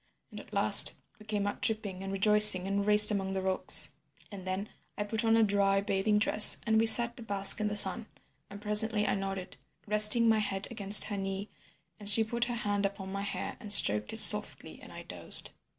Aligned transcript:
And 0.31 0.39
at 0.39 0.51
last 0.51 0.95
we 1.19 1.27
came 1.27 1.45
out 1.45 1.61
dripping 1.61 2.01
and 2.01 2.11
rejoicing 2.11 2.65
and 2.65 2.83
raced 2.87 3.11
among 3.11 3.33
the 3.33 3.41
rocks. 3.43 3.91
And 4.31 4.47
then 4.47 4.69
I 4.97 5.03
put 5.03 5.23
on 5.23 5.37
a 5.37 5.43
dry 5.43 5.79
bathing 5.79 6.17
dress, 6.17 6.57
and 6.65 6.79
we 6.79 6.87
sat 6.87 7.15
to 7.17 7.21
bask 7.21 7.61
in 7.61 7.67
the 7.67 7.75
sun, 7.75 8.07
and 8.49 8.59
presently 8.59 9.05
I 9.05 9.13
nodded, 9.13 9.57
resting 9.85 10.27
my 10.27 10.39
head 10.39 10.67
against 10.71 11.03
her 11.03 11.17
knee, 11.17 11.49
and 11.99 12.09
she 12.09 12.23
put 12.23 12.45
her 12.45 12.55
hand 12.55 12.83
upon 12.83 13.11
my 13.11 13.21
hair 13.21 13.57
and 13.59 13.71
stroked 13.71 14.11
it 14.11 14.17
softly 14.17 14.79
and 14.81 14.91
I 14.91 15.03
dozed. 15.03 15.51